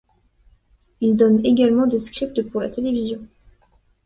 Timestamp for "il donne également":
0.99-1.85